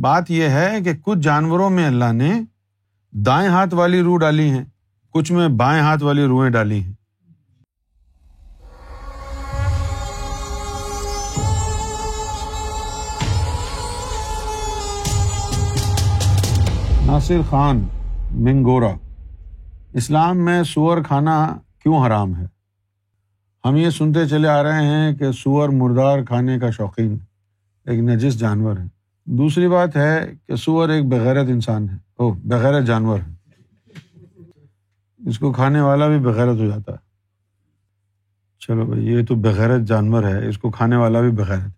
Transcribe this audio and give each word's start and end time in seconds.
بات 0.00 0.30
یہ 0.30 0.48
ہے 0.48 0.78
کہ 0.84 0.92
کچھ 1.02 1.18
جانوروں 1.18 1.70
میں 1.70 1.86
اللہ 1.86 2.12
نے 2.12 2.40
دائیں 3.12 3.48
ہاتھ 3.48 3.74
والی 3.74 4.00
روح 4.02 4.18
ڈالی 4.18 4.50
ہیں، 4.50 4.64
کچھ 5.10 5.32
میں 5.32 5.48
بائیں 5.48 5.82
ہاتھ 5.82 6.02
والی 6.02 6.24
روحیں 6.24 6.50
ڈالی 6.50 6.82
ہیں۔ 6.82 6.92
ناصر 17.06 17.40
خان 17.50 17.86
منگورا 18.30 18.92
اسلام 19.92 20.44
میں 20.44 20.62
سور 20.62 21.02
کھانا 21.02 21.56
کیوں 21.82 22.06
حرام 22.06 22.36
ہے؟ 22.36 22.46
ہم 23.64 23.76
یہ 23.76 23.90
سنتے 23.90 24.28
چلے 24.28 24.48
آ 24.48 24.62
رہے 24.62 24.86
ہیں 24.86 25.14
کہ 25.14 25.32
سور 25.32 25.68
مردار 25.68 26.22
کھانے 26.22 26.58
کا 26.58 26.70
شوقین 26.70 27.18
ایک 27.86 28.00
نجس 28.00 28.38
جانور 28.38 28.76
ہے۔ 28.76 28.93
دوسری 29.24 29.68
بات 29.68 29.96
ہے 29.96 30.32
کہ 30.46 30.56
سور 30.56 30.88
ایک 30.88 31.04
بغیرت 31.04 31.46
انسان 31.48 31.88
ہے۔ 31.88 31.96
او 32.16 32.32
بغیرت 32.32 32.84
جانور 32.84 33.18
ہے۔ 33.18 33.34
اس 35.26 35.38
کو 35.38 35.52
کھانے 35.52 35.80
والا 35.80 36.08
بھی 36.08 36.18
بغیرت 36.18 36.56
ہو 36.58 36.66
جاتا 36.66 36.92
ہے۔ 36.92 37.04
چلو 38.58 38.86
بھائی، 38.86 39.06
یہ 39.06 39.24
تو 39.24 39.34
بغیرت 39.34 39.80
جانور 39.80 40.24
ہے، 40.24 40.48
اس 40.48 40.58
کو 40.58 40.70
کھانے 40.70 40.96
والا 40.96 41.20
بھی 41.20 41.30
بغیرت 41.30 41.74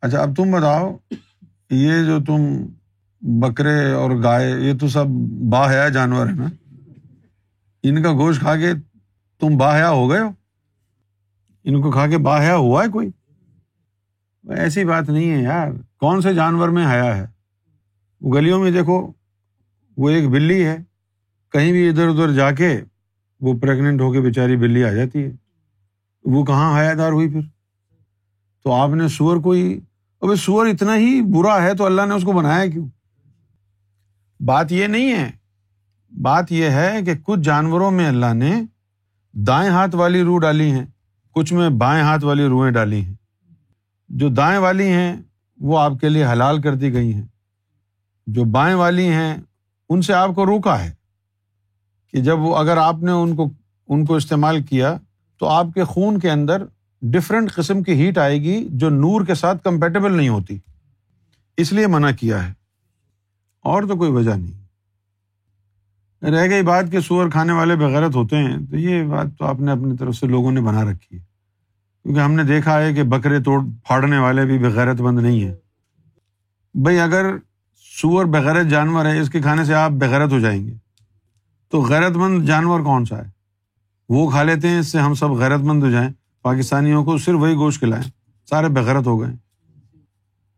اچھا 0.00 0.22
اب 0.22 0.36
تم 0.36 0.50
بتاؤ، 0.52 0.96
یہ 1.70 1.92
جو 2.06 2.18
تم 2.20 2.66
بکرے 3.22 3.92
اور 3.92 4.10
گائے، 4.22 4.50
یہ 4.50 4.78
تو 4.78 4.88
سب 4.88 5.06
باحیا 5.50 5.88
جانور 5.88 6.26
ہے 6.26 6.32
نا؟ 6.32 6.46
ان 7.82 8.02
کا 8.02 8.12
گوشت 8.12 8.40
کھا 8.40 8.56
کے 8.56 8.72
تم 9.40 9.56
باحیا 9.56 9.90
ہو 9.90 10.10
گئے 10.10 10.20
ہو؟ 10.20 10.30
ان 11.64 11.82
کو 11.82 11.90
کھا 11.90 12.06
کے 12.06 12.18
باحیا 12.18 12.56
ہوا 12.56 12.84
ہے 12.84 12.88
کوئی؟ 12.88 13.10
ایسی 14.50 14.84
بات 14.84 15.08
نہیں 15.08 15.30
ہے 15.30 15.42
یار۔ 15.42 15.68
کون 16.00 16.20
سے 16.20 16.34
جانور 16.34 16.68
میں 16.68 16.86
حیا 16.86 17.16
ہے؟ 17.16 17.26
گلیوں 18.28 18.60
میں 18.60 18.70
دیکھو، 18.70 19.12
وہ 19.96 20.10
ایک 20.10 20.28
بلی 20.28 20.64
ہے۔ 20.64 20.76
کہیں 21.52 21.72
بھی 21.72 21.88
ادھر 21.88 22.08
ادھر 22.08 22.32
جا 22.32 22.52
کے 22.52 22.80
وہ 23.40 23.58
پریگنٹ 23.58 24.00
ہو 24.00 24.12
کے 24.12 24.20
بیچاری 24.20 24.56
بلی 24.56 24.84
آ 24.84 24.90
جاتی 24.90 25.24
ہے۔ 25.24 25.30
وہ 26.24 26.44
کہاں 26.44 26.80
حیا 26.80 26.94
دار 26.98 27.12
ہوئی 27.12 27.28
پھر؟ 27.28 27.40
تو 28.64 28.72
آپ 28.72 28.88
نے 28.88 29.08
سور 29.08 29.36
کو 29.36 29.50
ہی 29.50 29.80
اب 30.20 30.34
سور 30.34 30.66
اتنا 30.66 30.96
ہی 30.96 31.22
برا 31.22 31.62
ہے 31.62 31.74
تو 31.74 31.86
اللہ 31.86 32.02
نے 32.08 32.14
اس 32.14 32.22
کو 32.22 32.32
بنایا 32.32 32.66
کیوں؟ 32.66 32.88
بات 34.40 34.72
یہ 34.72 34.86
نہیں 34.86 35.12
ہے۔ 35.12 35.30
بات 36.22 36.52
یہ 36.52 36.70
ہے 36.70 36.98
کہ 37.06 37.12
کچھ 37.22 37.40
جانوروں 37.40 37.90
میں 37.90 38.06
اللہ 38.06 38.34
نے 38.34 38.62
دائیں 39.32 39.70
ہاتھ 39.70 39.96
والی 39.96 40.22
روح 40.22 40.40
ڈالی 40.40 40.70
ہیں، 40.70 40.84
کچھ 41.30 41.52
میں 41.52 41.68
بائیں 41.68 42.02
ہاتھ 42.02 42.24
والی 42.24 42.46
روحیں 42.46 42.70
ڈالی 42.70 43.04
ہیں۔ 43.04 43.14
جو 44.08 44.28
دائیں 44.28 44.58
والی 44.58 44.88
ہیں، 44.88 45.16
وہ 45.60 45.78
آپ 45.78 45.92
کے 46.00 46.08
لیے 46.08 46.26
حلال 46.26 46.60
کر 46.62 46.74
دی 46.74 46.92
گئی 46.92 47.14
ہیں۔ 47.14 47.26
جو 48.26 48.44
بائیں 48.44 48.74
والی 48.74 49.08
ہیں، 49.08 49.36
ان 49.88 50.02
سے 50.02 50.14
آپ 50.14 50.34
کو 50.34 50.46
روکا 50.46 50.84
ہے 50.84 50.92
کہ 52.12 52.20
جب 52.20 52.38
وہ، 52.38 52.56
اگر 52.56 52.76
آپ 52.76 53.02
نے 53.02 53.10
ان 53.10 53.36
کو 53.36 53.50
ان 53.88 54.04
کو 54.04 54.16
استعمال 54.16 54.62
کیا 54.62 54.98
تو 55.38 55.46
آپ 55.46 55.66
کے 55.74 55.84
خون 55.84 56.18
کے 56.18 56.30
اندر 56.30 56.64
ڈفرینٹ 57.02 57.52
قسم 57.52 57.82
کی 57.82 57.92
ہیٹ 57.92 58.18
آئے 58.18 58.42
گی 58.42 58.68
جو 58.70 58.90
نور 58.90 59.24
کے 59.24 59.34
ساتھ 59.34 59.64
کمپیٹیبل 59.64 60.16
نہیں 60.16 60.28
ہوتی۔ 60.28 60.58
اس 61.56 61.72
لیے 61.72 61.86
منع 61.86 62.10
کیا 62.10 62.48
ہے۔ 62.48 62.52
اور 63.60 63.82
تو 63.82 63.96
کوئی 63.96 64.10
وجہ 64.10 64.30
نہیں۔ 64.30 64.66
رہ 66.24 66.50
گئی 66.50 66.62
بات 66.62 66.84
کہ 66.92 67.00
سور 67.00 67.30
کھانے 67.30 67.52
والے 67.52 67.76
بغیرت 67.76 68.14
ہوتے 68.14 68.36
ہیں، 68.36 68.56
تو 68.70 68.76
یہ 68.76 69.02
بات 69.02 69.26
تو 69.38 69.44
آپ 69.44 69.60
نے 69.60 69.72
اپنی 69.72 69.96
طرف 69.96 70.16
سے 70.16 70.26
لوگوں 70.26 70.52
نے 70.52 70.60
بنا 70.60 70.84
رکھی 70.84 71.18
ہے۔ 71.18 71.25
کیونکہ 72.06 72.20
ہم 72.20 72.32
نے 72.32 72.42
دیکھا 72.42 72.80
ہے 72.80 72.94
کہ 72.94 73.02
بکرے 73.02 73.40
توڑ 73.40 73.60
پھاڑنے 73.84 74.18
والے 74.18 74.44
بھی 74.44 74.58
بغیرت 74.58 75.00
مند 75.00 75.18
نہیں 75.18 75.40
ہیں۔ 75.40 75.54
بھائی، 76.74 77.00
اگر 77.00 77.36
سور 78.02 78.24
بغیرت 78.24 78.66
جانور 78.66 79.04
ہے، 79.04 79.20
اس 79.20 79.30
کے 79.30 79.40
کھانے 79.40 79.64
سے 79.64 79.74
آپ 79.74 79.90
بغیرت 79.90 80.32
ہو 80.32 80.38
جائیں 80.38 80.66
گے۔ 80.66 80.74
تو 81.70 81.82
غیرت 81.82 82.16
مند 82.16 82.46
جانور 82.46 82.80
کون 82.80 83.04
سا 83.04 83.18
ہے؟ 83.18 83.30
وہ 84.08 84.30
کھا 84.30 84.42
لیتے 84.42 84.68
ہیں، 84.68 84.78
اس 84.78 84.86
سے 84.86 84.98
ہم 84.98 85.14
سب 85.14 85.30
غیرت 85.30 85.60
مند 85.60 85.82
ہو 85.82 85.90
جائیں۔ 85.90 86.10
پاکستانیوں 86.42 87.04
کو 87.04 87.18
صرف 87.18 87.34
وہی 87.34 87.54
گوشت 87.54 87.78
کھلائیں۔ 87.78 88.04
سارے 88.50 88.68
بغیرت 88.68 89.06
ہو 89.06 89.20
گئے۔ 89.20 89.34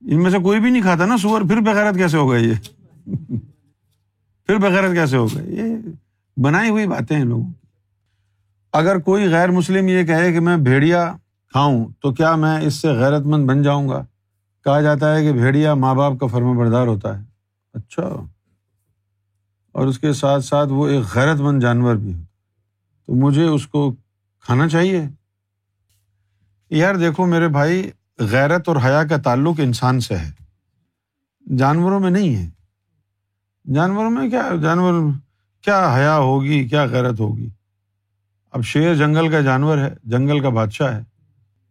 ان 0.00 0.22
میں 0.22 0.30
سے 0.30 0.38
کوئی 0.38 0.60
بھی 0.60 0.70
نہیں 0.70 0.82
کھاتا 0.82 1.06
نا 1.06 1.16
سور۔ 1.16 1.42
پھر 1.42 1.60
بغیرت 1.60 1.94
کیسے 1.94 2.16
ہو 2.16 2.30
گئے 2.30 2.40
یہ؟ 2.40 2.54
پھر 4.46 4.56
بغیرت 4.56 4.92
کیسے 4.92 5.16
ہو 5.16 5.26
گئے؟ 5.26 5.46
یہ 5.46 5.76
بنائی 6.40 6.70
ہوئی 6.70 6.86
باتیں 6.86 7.16
ہیں 7.16 7.24
لوگوں 7.24 7.52
اگر 8.72 8.98
کوئی 8.98 9.28
غیر 9.28 9.50
مسلم 9.50 9.88
یہ 9.88 10.02
کہے 10.02 10.32
کہ 10.32 10.40
میں 10.40 10.56
بھیڑیا 10.56 11.16
کھاؤں 11.48 11.88
تو 12.00 12.14
کیا 12.14 12.36
میں 12.36 12.60
اس 12.60 12.74
سے 12.74 12.88
غیرت 12.88 13.22
مند 13.22 13.46
بن 13.46 13.62
جاؤں 13.62 13.88
گا؟ 13.88 14.04
کہا 14.64 14.80
جاتا 14.80 15.14
ہے 15.14 15.22
کہ 15.22 15.32
بھیڑیا 15.32 15.74
ماں 15.74 15.94
باپ 15.94 16.12
کا 16.20 16.26
فرما 16.26 16.52
بردار 16.52 16.86
ہوتا 16.86 17.18
ہے۔ 17.18 17.24
اچھا۔ 17.74 18.24
اور 19.72 19.86
اس 19.86 19.98
کے 19.98 20.12
ساتھ 20.12 20.44
ساتھ 20.44 20.68
وہ 20.68 20.88
ایک 20.88 21.14
غیرت 21.14 21.40
مند 21.40 21.62
جانور 21.62 21.94
بھی 21.94 22.14
ہو 22.14 22.20
تو 23.06 23.14
مجھے 23.14 23.44
اس 23.44 23.66
کو 23.66 23.92
کھانا 24.40 24.68
چاہیے؟ 24.68 25.04
یار 26.70 26.94
دیکھو 26.94 27.26
میرے 27.26 27.48
بھائی، 27.48 27.90
غیرت 28.18 28.68
اور 28.68 28.76
حیا 28.84 29.04
کا 29.04 29.16
تعلق 29.16 29.54
انسان 29.58 30.00
سے 30.00 30.16
ہے۔ 30.16 30.32
جانوروں 31.56 32.00
میں 32.00 32.10
نہیں 32.10 32.36
ہے۔ 32.36 32.50
جانوروں 33.74 34.10
میں 34.10 34.30
کیا، 34.30 34.50
جانور، 34.62 35.10
کیا 35.60 35.94
حیا 35.96 36.18
ہوگی، 36.18 36.68
کیا 36.68 36.84
غیرت 36.84 37.20
ہوگی؟ 37.20 37.48
اب 38.50 38.62
شیر 38.62 38.94
جنگل 38.94 39.30
کا 39.30 39.40
جانور 39.40 39.78
ہے، 39.78 39.94
جنگل 40.04 40.40
کا 40.40 40.48
بادشاہ 40.48 40.94
ہے۔ 40.94 41.17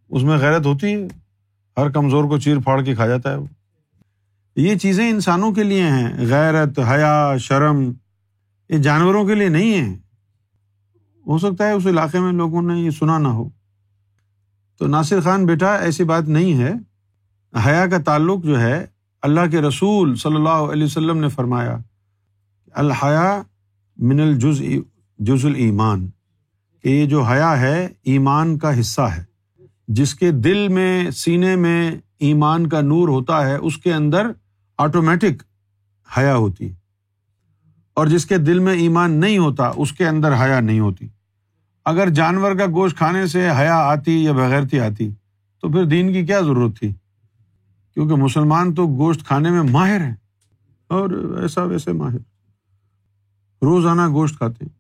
اس 0.10 0.24
میں 0.24 0.38
غیرت 0.38 0.66
ہوتی 0.66 0.96
ہے 0.96 1.08
ہر 1.78 1.90
کمزور 1.90 2.24
کو 2.24 2.38
چیر 2.38 2.58
پھاڑ 2.60 2.82
کے 2.82 2.96
کھا 2.96 3.08
جاتا 3.08 3.32
ہے 3.32 3.36
وہ۔ 3.36 3.46
یہ 4.56 4.76
چیزیں 4.76 5.10
انسانوں 5.10 5.52
کے 5.52 5.64
لیے 5.64 5.84
ہیں، 5.84 6.26
غیرت، 6.28 6.80
حیا، 6.80 7.38
شرم، 7.40 7.92
یہ 8.70 8.78
جانوروں 8.78 9.26
کے 9.26 9.36
لیے 9.36 9.50
نہیں 9.50 9.74
ہے 9.74 9.98
ہو 11.28 11.38
سکتا 11.38 11.68
ہے 11.68 11.72
اس 11.72 11.88
علاقے 11.88 12.20
میں 12.20 12.32
لوگوں 12.32 12.62
نے 12.62 12.80
یہ 12.80 12.90
سنا 12.90 13.18
نہ 13.18 13.28
ہو۔ 13.28 13.50
تو 14.80 14.88
ناصر 14.88 15.22
خان 15.22 15.46
بیٹا، 15.46 15.76
ایسی 15.76 16.04
بات 16.04 16.24
نہیں 16.24 16.58
ہے۔ 16.58 16.74
حیا 17.66 17.86
کا 17.86 17.98
تعلق 17.98 18.44
جو 18.44 18.60
ہے، 18.60 18.86
اللہ 19.22 19.42
کے 19.52 19.62
رسول 19.62 20.16
صلی 20.16 20.36
اللہ 20.36 20.50
علیہ 20.50 20.84
وسلم 20.84 21.18
نے 21.18 21.30
فرمایا 21.30 21.78
الحیا 22.74 23.42
من 23.98 24.20
الجز 24.20 24.62
جز 25.20 25.46
المان 25.46 26.10
کہ 26.84 26.90
یہ 26.90 27.06
جو 27.06 27.22
حیا 27.22 27.60
ہے، 27.60 27.88
ایمان 28.04 28.58
کا 28.58 28.80
حصہ 28.80 29.02
ہے۔ 29.02 29.27
جس 29.88 30.14
کے 30.16 30.32
دل 30.32 30.68
میں، 30.68 31.12
سینے 31.12 31.56
میں 31.56 31.92
ایمان 32.20 32.68
کا 32.68 32.82
نور 32.82 33.08
ہوتا 33.08 33.46
ہے، 33.48 33.56
اس 33.56 33.78
کے 33.78 33.94
اندر 33.94 34.32
آٹومیٹک 34.80 35.44
حیا 36.18 36.36
ہوتی 36.36 36.70
اور 37.98 38.08
جس 38.08 38.26
کے 38.26 38.38
دل 38.38 38.60
میں 38.60 38.74
ایمان 38.74 39.12
نہیں 39.12 39.38
ہوتا، 39.38 39.72
اس 39.76 39.92
کے 39.94 40.08
اندر 40.08 40.34
حیا 40.34 40.60
نہیں 40.60 40.80
ہوتی۔ 40.80 41.08
اگر 41.86 42.10
جانور 42.10 42.56
کا 42.56 42.66
گوشت 42.66 42.98
کھانے 42.98 43.26
سے 43.28 43.50
حیا 43.50 43.78
آتی 43.78 44.24
یا 44.24 44.32
بغیرتی 44.32 44.80
آتی، 44.80 45.10
تو 45.64 45.72
پھر 45.72 45.86
دین 45.86 46.14
کی 46.14 46.26
کیا 46.26 46.40
ضرورت 46.42 46.78
تھی؟ 46.80 46.92
کیونکہ 47.94 48.16
مسلمان 48.16 48.74
تو 48.74 48.88
گوشت 48.88 49.26
کھانے 49.28 49.50
میں 49.50 49.62
ماہر 49.62 50.02
ہیں، 50.02 50.16
اور 50.90 51.10
ایسا 51.42 51.64
ویسے 51.64 51.92
ماہر۔ 51.92 52.18
روزانہ 53.62 54.08
گوشت 54.08 54.38
کھاتے 54.38 54.66
ہیں۔ 54.66 54.77